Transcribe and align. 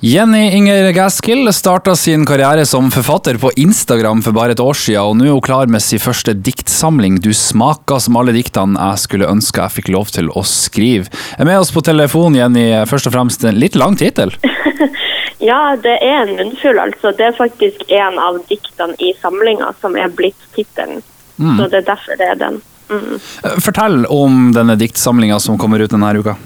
Jenny 0.00 0.56
Inger 0.56 0.92
Gaskill 0.92 1.52
starta 1.52 1.96
sin 1.96 2.26
karriere 2.26 2.66
som 2.66 2.90
forfatter 2.90 3.34
på 3.38 3.50
Instagram 3.56 4.20
for 4.22 4.32
bare 4.32 4.54
et 4.54 4.60
år 4.62 4.76
siden, 4.78 5.02
og 5.02 5.16
nå 5.18 5.24
er 5.26 5.32
hun 5.34 5.42
klar 5.42 5.66
med 5.66 5.82
sin 5.82 5.98
første 5.98 6.36
diktsamling, 6.38 7.16
Du 7.18 7.32
smaker 7.34 7.98
som 7.98 8.14
alle 8.20 8.30
diktene 8.36 8.78
jeg 8.78 9.00
skulle 9.02 9.26
ønske 9.26 9.58
jeg 9.58 9.74
fikk 9.74 9.88
lov 9.90 10.12
til 10.14 10.30
å 10.30 10.44
skrive. 10.46 11.10
Er 11.34 11.48
med 11.50 11.58
oss 11.58 11.72
på 11.74 11.82
telefon, 11.82 12.36
Jenny. 12.38 12.68
Først 12.86 13.10
og 13.10 13.16
fremst 13.16 13.42
en 13.42 13.58
litt 13.58 13.74
lang 13.74 13.96
tittel? 13.98 14.30
ja, 15.50 15.74
det 15.82 15.96
er 15.98 16.20
en 16.20 16.36
munnfull, 16.38 16.78
altså. 16.78 17.10
Det 17.18 17.32
er 17.32 17.34
faktisk 17.34 17.82
en 17.90 18.20
av 18.22 18.38
diktene 18.46 18.94
i 19.02 19.10
samlinga 19.18 19.72
som 19.80 19.98
er 19.98 20.14
blitt 20.14 20.46
tittelen. 20.54 21.02
Mm. 21.42 21.56
Så 21.58 21.66
det 21.72 21.82
er 21.82 21.88
derfor 21.90 22.22
det 22.22 22.30
er 22.36 22.38
den. 22.38 22.60
Mm. 22.86 23.18
Fortell 23.66 24.06
om 24.06 24.52
denne 24.54 24.78
diktsamlinga 24.78 25.40
som 25.42 25.58
kommer 25.58 25.82
ut 25.82 25.90
denne 25.90 26.14
uka. 26.22 26.36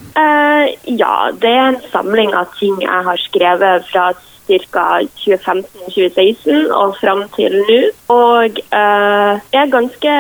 Ja, 0.87 1.31
det 1.43 1.51
er 1.51 1.73
en 1.73 1.81
samling 1.93 2.35
av 2.35 2.53
ting 2.59 2.77
jeg 2.83 3.09
har 3.09 3.25
skrevet 3.29 3.89
fra 3.93 4.13
ca. 4.47 4.87
2015-2016 5.23 6.73
og 6.75 6.97
fram 7.01 7.23
til 7.37 7.55
nå. 7.69 7.79
Og 8.13 8.59
jeg 8.59 9.61
er 9.61 9.71
ganske, 9.71 10.15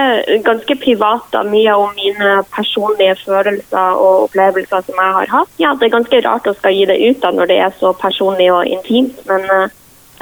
ganske 0.47 0.77
privat, 0.85 1.27
da, 1.35 1.43
mye 1.43 1.75
om 1.75 1.91
mine 1.99 2.37
personlige 2.55 3.17
følelser 3.25 3.99
og 3.99 4.29
opplevelser 4.29 4.87
som 4.87 5.03
jeg 5.03 5.17
har 5.19 5.35
hatt. 5.37 5.53
Ja, 5.59 5.75
Det 5.75 5.89
er 5.89 5.97
ganske 5.99 6.23
rart 6.29 6.47
å 6.47 6.55
skal 6.55 6.79
gi 6.79 6.87
det 6.87 7.01
ut 7.03 7.23
da 7.23 7.31
når 7.35 7.51
det 7.51 7.59
er 7.67 7.77
så 7.81 7.93
personlig 7.93 8.53
og 8.53 8.67
intimt, 8.67 9.19
men 9.27 9.49
eh, 9.51 9.69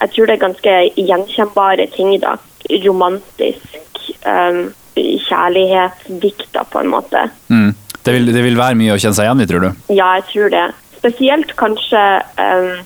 jeg 0.00 0.14
tror 0.14 0.26
det 0.26 0.34
er 0.34 0.46
ganske 0.46 0.76
gjenkjennbare 0.96 1.86
ting. 1.96 2.20
da. 2.20 2.36
Romantisk. 2.70 3.66
Um, 4.24 4.72
kjærlighetsdikter, 5.00 6.64
på 6.72 6.78
en 6.78 6.88
måte. 6.88 7.30
Mm. 7.48 7.74
Det 8.04 8.14
vil, 8.16 8.30
det 8.32 8.44
vil, 8.44 8.58
være 8.58 8.78
mye 8.80 8.94
å 8.94 9.00
kjenne 9.00 9.16
seg 9.16 9.28
igjen 9.28 9.42
i, 9.44 9.48
tror 9.50 9.66
du? 9.66 9.70
Ja, 9.92 10.14
jeg 10.18 10.28
tror 10.30 10.54
det. 10.54 10.68
Spesielt 11.00 11.54
kanskje 11.56 12.00
um, 12.36 12.82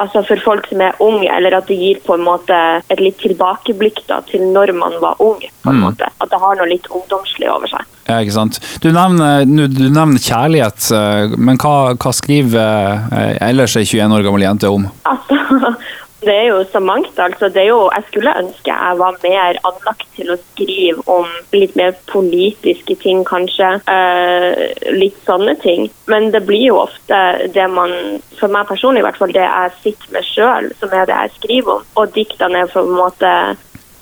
altså 0.00 0.22
for 0.24 0.40
folk 0.40 0.68
som 0.70 0.80
er 0.80 0.96
unge, 1.04 1.28
eller 1.28 1.58
at 1.58 1.68
det 1.68 1.76
gir 1.76 2.00
på 2.04 2.16
en 2.16 2.24
måte 2.24 2.56
et 2.80 3.02
litt 3.02 3.18
tilbakeblikk 3.20 4.00
da, 4.08 4.22
til 4.30 4.46
når 4.54 4.72
man 4.76 4.96
var 5.02 5.20
ung. 5.20 5.42
på 5.42 5.72
en 5.72 5.76
mm. 5.76 5.84
måte. 5.84 6.08
At 6.08 6.32
det 6.32 6.40
har 6.40 6.56
noe 6.56 6.68
litt 6.70 6.88
ungdomslig 6.88 7.50
over 7.52 7.68
seg. 7.68 7.84
Ja, 8.08 8.22
ikke 8.24 8.38
sant. 8.38 8.56
Du 8.80 8.88
nevner, 8.88 9.44
du 9.44 9.84
nevner 9.92 10.16
kjærlighet, 10.16 10.88
eh, 10.96 11.36
men 11.36 11.60
hva, 11.60 11.92
hva 12.00 12.12
skriver 12.16 13.04
eh, 13.12 13.34
ellers 13.50 13.76
ei 13.76 13.84
21 13.84 14.16
år 14.16 14.24
gammel 14.24 14.46
jente 14.46 14.72
om? 14.72 14.88
Altså, 15.08 15.74
det 16.20 16.34
er 16.34 16.46
jo 16.48 16.64
så 16.72 16.80
mangt. 16.80 17.18
altså. 17.18 17.48
Det 17.48 17.62
er 17.62 17.68
jo, 17.68 17.90
jeg 17.94 18.04
skulle 18.08 18.38
ønske 18.38 18.72
jeg 18.72 18.98
var 18.98 19.18
mer 19.22 19.58
anlagt 19.68 20.06
til 20.16 20.32
å 20.32 20.38
skrive 20.40 21.04
om 21.06 21.28
litt 21.54 21.76
mer 21.78 21.94
politiske 22.10 22.96
ting, 23.02 23.22
kanskje. 23.28 23.70
Eh, 23.86 24.64
litt 24.98 25.18
sånne 25.26 25.54
ting. 25.62 25.86
Men 26.10 26.30
det 26.34 26.42
blir 26.48 26.66
jo 26.68 26.80
ofte 26.82 27.20
det 27.54 27.68
man, 27.70 27.94
for 28.40 28.50
meg 28.50 28.66
personlig 28.70 29.04
i 29.04 29.06
hvert 29.06 29.20
fall, 29.20 29.34
det 29.36 29.46
jeg 29.46 29.78
sitter 29.84 30.16
med 30.16 30.26
sjøl, 30.26 30.70
som 30.80 30.92
er 30.92 31.06
det 31.06 31.22
jeg 31.22 31.36
skriver 31.38 31.78
om. 31.78 31.88
Og 32.02 32.14
diktene 32.16 32.64
er 32.64 32.72
på 32.72 32.82
en 32.82 32.98
måte 32.98 33.32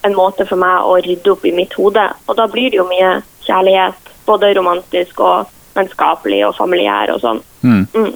en 0.06 0.14
måte 0.14 0.46
for 0.46 0.60
meg 0.60 0.86
å 0.86 0.96
rydde 1.02 1.32
opp 1.32 1.44
i 1.46 1.54
mitt 1.54 1.74
hode. 1.78 2.04
Og 2.26 2.38
da 2.38 2.46
blir 2.50 2.70
det 2.70 2.78
jo 2.80 2.86
mye 2.88 3.18
kjærlighet, 3.46 4.12
både 4.26 4.54
romantisk 4.56 5.20
og 5.22 5.52
vennskapelig 5.76 6.42
og 6.48 6.56
familiær 6.58 7.14
og 7.14 7.22
sånn. 7.22 7.44
Mm. 7.66 7.86
Mm. 7.94 8.12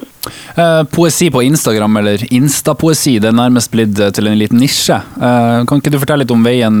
Eh, 0.55 0.83
poesi 0.83 1.31
på 1.31 1.41
Instagram, 1.41 1.97
eller 1.97 2.33
instapoesi, 2.33 3.17
det 3.19 3.31
er 3.31 3.35
nærmest 3.35 3.71
blitt 3.73 3.99
eh, 3.99 4.11
til 4.15 4.29
en 4.29 4.37
liten 4.39 4.61
nisje. 4.61 4.95
Eh, 4.95 5.57
kan 5.67 5.81
ikke 5.81 5.93
du 5.93 5.99
fortelle 6.01 6.23
litt 6.23 6.33
om 6.33 6.45
veien, 6.45 6.79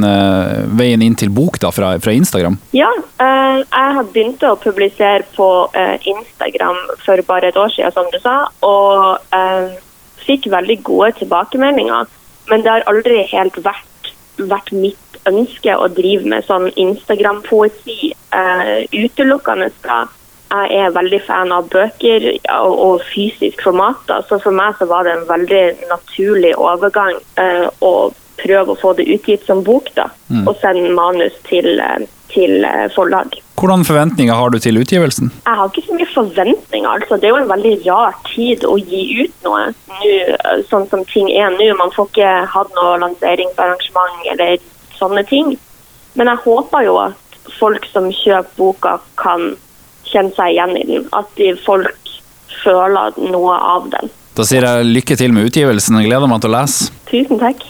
veien 0.77 1.03
inn 1.03 1.17
til 1.17 1.31
bok 1.33 1.59
da, 1.61 1.71
fra, 1.75 1.93
fra 2.03 2.15
Instagram? 2.15 2.57
Ja, 2.77 2.89
eh, 3.23 3.61
jeg 3.63 3.97
har 3.97 4.09
begynt 4.13 4.45
å 4.47 4.55
publisere 4.61 5.25
på 5.35 5.49
Instagram 6.13 6.79
for 7.05 7.23
bare 7.27 7.51
et 7.51 7.59
år 7.59 7.73
siden, 7.75 7.95
som 7.95 8.09
du 8.13 8.19
sa. 8.23 8.37
Og 8.65 9.79
fikk 10.21 10.49
veldig 10.53 10.81
gode 10.85 11.13
tilbakemeldinger. 11.21 12.09
Men 12.49 12.63
det 12.63 12.73
har 12.73 12.87
aldri 12.89 13.23
helt 13.31 13.57
vært, 13.65 14.11
vært 14.37 14.71
mitt 14.73 15.19
ønske 15.29 15.75
å 15.77 15.89
drive 15.93 16.29
med 16.29 16.45
sånn 16.47 16.69
Instagram-poesi 16.81 18.13
utelukkende. 18.97 19.69
da 19.85 20.05
jeg 20.51 20.79
er 20.83 20.95
veldig 20.95 21.19
fan 21.25 21.51
av 21.55 21.69
bøker 21.71 22.27
og, 22.57 22.71
og 22.85 23.03
fysisk 23.07 23.63
format. 23.63 23.99
Da. 24.09 24.19
Så 24.27 24.39
for 24.43 24.55
meg 24.55 24.75
så 24.79 24.87
var 24.89 25.07
det 25.07 25.15
en 25.15 25.29
veldig 25.29 25.63
naturlig 25.91 26.55
overgang 26.59 27.15
eh, 27.39 27.67
å 27.79 27.93
prøve 28.41 28.73
å 28.73 28.79
få 28.79 28.95
det 28.97 29.07
utgitt 29.13 29.45
som 29.47 29.61
bok, 29.63 29.91
da. 29.95 30.09
Mm. 30.31 30.43
Og 30.49 30.57
sende 30.61 30.91
manus 30.97 31.35
til, 31.47 31.77
uh, 31.77 32.01
til 32.33 32.65
uh, 32.65 32.87
forlag. 32.95 33.35
Hvordan 33.61 33.85
forventninger 33.85 34.33
har 34.33 34.49
du 34.49 34.57
til 34.59 34.79
utgivelsen? 34.81 35.29
Jeg 35.45 35.59
har 35.59 35.69
ikke 35.69 35.85
så 35.85 35.97
mye 35.97 36.09
forventninger. 36.15 36.89
altså. 36.89 37.19
Det 37.21 37.29
er 37.29 37.35
jo 37.35 37.41
en 37.43 37.51
veldig 37.51 37.73
rar 37.85 38.17
tid 38.31 38.65
å 38.65 38.77
gi 38.81 39.03
ut 39.21 39.45
noe 39.45 39.67
nå, 39.69 40.13
sånn 40.71 40.87
som 40.89 41.05
ting 41.11 41.29
er 41.29 41.53
nå. 41.53 41.69
Man 41.77 41.93
får 41.93 42.09
ikke 42.09 42.31
hatt 42.55 42.71
noe 42.79 42.95
lanseringsarrangement 43.03 44.31
eller 44.33 44.57
sånne 44.97 45.23
ting. 45.29 45.53
Men 46.17 46.31
jeg 46.31 46.43
håper 46.47 46.87
jo 46.87 46.97
at 47.03 47.43
folk 47.59 47.85
som 47.93 48.09
kjøper 48.15 48.57
boka, 48.57 48.97
kan 49.21 49.53
kjenne 50.11 50.35
seg 50.37 50.55
igjen 50.55 50.77
i 50.77 50.87
den. 50.89 51.05
At 51.17 51.29
de 51.39 51.53
folk 51.65 52.15
føler 52.61 53.17
noe 53.31 53.57
av 53.75 53.89
den. 53.93 54.11
Da 54.37 54.45
sier 54.47 54.63
jeg 54.63 54.87
lykke 54.87 55.17
til 55.19 55.33
med 55.35 55.49
utgivelsen. 55.49 55.99
Jeg 55.99 56.11
gleder 56.11 56.29
meg 56.31 56.43
til 56.43 56.51
å 56.51 56.57
lese. 56.59 56.91
Tusen 57.09 57.41
takk. 57.41 57.63